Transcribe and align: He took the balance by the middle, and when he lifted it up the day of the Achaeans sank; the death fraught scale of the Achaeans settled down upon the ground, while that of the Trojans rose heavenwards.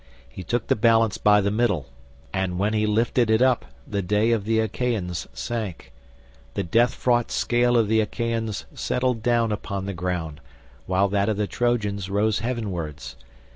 He 0.27 0.41
took 0.43 0.65
the 0.65 0.75
balance 0.75 1.19
by 1.19 1.41
the 1.41 1.51
middle, 1.51 1.85
and 2.33 2.57
when 2.57 2.73
he 2.73 2.87
lifted 2.87 3.29
it 3.29 3.43
up 3.43 3.65
the 3.85 4.01
day 4.01 4.31
of 4.31 4.45
the 4.45 4.57
Achaeans 4.59 5.27
sank; 5.31 5.93
the 6.55 6.63
death 6.63 6.95
fraught 6.95 7.29
scale 7.29 7.77
of 7.77 7.87
the 7.87 8.01
Achaeans 8.01 8.65
settled 8.73 9.21
down 9.21 9.51
upon 9.51 9.85
the 9.85 9.93
ground, 9.93 10.41
while 10.87 11.07
that 11.09 11.29
of 11.29 11.37
the 11.37 11.45
Trojans 11.45 12.09
rose 12.09 12.39
heavenwards. 12.39 13.15